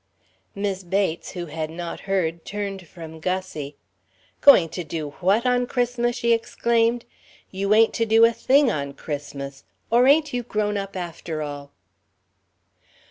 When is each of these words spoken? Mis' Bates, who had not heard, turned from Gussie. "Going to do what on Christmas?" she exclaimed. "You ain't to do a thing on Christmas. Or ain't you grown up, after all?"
Mis' 0.55 0.81
Bates, 0.83 1.33
who 1.33 1.45
had 1.45 1.69
not 1.69 1.99
heard, 1.99 2.43
turned 2.43 2.87
from 2.87 3.19
Gussie. 3.19 3.75
"Going 4.41 4.67
to 4.69 4.83
do 4.83 5.11
what 5.19 5.45
on 5.45 5.67
Christmas?" 5.67 6.15
she 6.15 6.33
exclaimed. 6.33 7.05
"You 7.51 7.75
ain't 7.75 7.93
to 7.93 8.07
do 8.07 8.25
a 8.25 8.33
thing 8.33 8.71
on 8.71 8.93
Christmas. 8.93 9.63
Or 9.91 10.07
ain't 10.07 10.33
you 10.33 10.41
grown 10.41 10.75
up, 10.75 10.95
after 10.95 11.43
all?" 11.43 11.69